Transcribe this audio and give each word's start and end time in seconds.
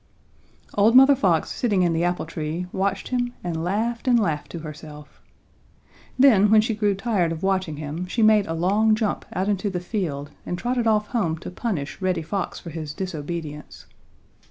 Old 0.73 0.95
Mother 0.95 1.15
Fox, 1.15 1.51
sitting 1.51 1.83
in 1.83 1.93
the 1.93 2.03
apple 2.03 2.25
tree, 2.25 2.65
watched 2.73 3.09
him 3.09 3.33
and 3.43 3.63
laughed 3.63 4.07
and 4.07 4.19
laughed 4.19 4.49
to 4.49 4.57
herself. 4.65 5.21
Then 6.17 6.49
when 6.49 6.59
she 6.59 6.73
grew 6.73 6.95
tired 6.95 7.31
of 7.31 7.43
watching 7.43 7.77
him, 7.77 8.07
she 8.07 8.23
made 8.23 8.47
a 8.47 8.55
long 8.55 8.95
jump 8.95 9.25
out 9.31 9.47
into 9.47 9.69
the 9.69 9.79
field 9.79 10.31
and 10.43 10.57
trotted 10.57 10.87
off 10.87 11.09
home 11.09 11.37
to 11.37 11.51
punish 11.51 12.01
Reddy 12.01 12.23
Fox 12.23 12.57
for 12.59 12.71
his 12.71 12.95
disobedience. 12.95 13.85